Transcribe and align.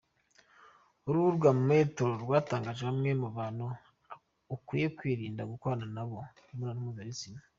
Urubuga 1.07 1.49
Metro 1.69 2.07
rwatangaje 2.23 2.81
bamwe 2.89 3.11
mu 3.21 3.29
bantu 3.37 3.65
ukwiye 4.55 4.87
kwirinda 4.97 5.41
gukorana 5.51 5.85
na 5.95 6.03
bo 6.09 6.17
imibonano 6.51 6.81
mpuzabitsina. 6.83 7.39